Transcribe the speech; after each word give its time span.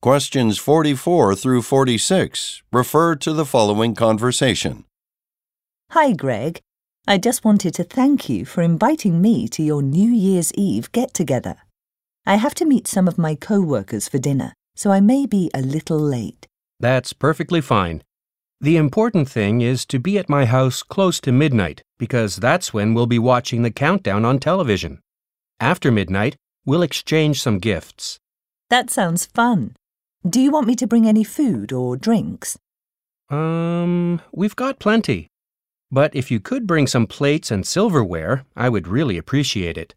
Questions 0.00 0.58
44 0.58 1.34
through 1.34 1.62
46 1.62 2.62
refer 2.72 3.16
to 3.16 3.32
the 3.32 3.44
following 3.44 3.96
conversation. 3.96 4.84
Hi, 5.90 6.12
Greg. 6.12 6.60
I 7.08 7.18
just 7.18 7.44
wanted 7.44 7.74
to 7.74 7.82
thank 7.82 8.28
you 8.28 8.44
for 8.44 8.62
inviting 8.62 9.20
me 9.20 9.48
to 9.48 9.60
your 9.60 9.82
New 9.82 10.08
Year's 10.08 10.52
Eve 10.54 10.92
get 10.92 11.12
together. 11.14 11.56
I 12.24 12.36
have 12.36 12.54
to 12.56 12.64
meet 12.64 12.86
some 12.86 13.08
of 13.08 13.18
my 13.18 13.34
co 13.34 13.60
workers 13.60 14.06
for 14.06 14.18
dinner, 14.18 14.52
so 14.76 14.92
I 14.92 15.00
may 15.00 15.26
be 15.26 15.50
a 15.52 15.62
little 15.62 15.98
late. 15.98 16.46
That's 16.78 17.12
perfectly 17.12 17.60
fine. 17.60 18.04
The 18.60 18.76
important 18.76 19.28
thing 19.28 19.62
is 19.62 19.84
to 19.86 19.98
be 19.98 20.16
at 20.16 20.28
my 20.28 20.44
house 20.44 20.84
close 20.84 21.18
to 21.22 21.32
midnight 21.32 21.82
because 21.98 22.36
that's 22.36 22.72
when 22.72 22.94
we'll 22.94 23.08
be 23.08 23.18
watching 23.18 23.62
the 23.62 23.72
countdown 23.72 24.24
on 24.24 24.38
television. 24.38 25.00
After 25.58 25.90
midnight, 25.90 26.36
we'll 26.64 26.82
exchange 26.82 27.42
some 27.42 27.58
gifts. 27.58 28.20
That 28.70 28.90
sounds 28.90 29.26
fun. 29.26 29.74
Do 30.26 30.40
you 30.40 30.50
want 30.50 30.66
me 30.66 30.74
to 30.76 30.86
bring 30.86 31.06
any 31.06 31.22
food 31.22 31.72
or 31.72 31.96
drinks? 31.96 32.58
Um, 33.30 34.20
we've 34.32 34.56
got 34.56 34.80
plenty. 34.80 35.28
But 35.90 36.14
if 36.14 36.30
you 36.30 36.40
could 36.40 36.66
bring 36.66 36.86
some 36.86 37.06
plates 37.06 37.50
and 37.50 37.66
silverware, 37.66 38.44
I 38.56 38.68
would 38.68 38.88
really 38.88 39.16
appreciate 39.16 39.78
it. 39.78 39.94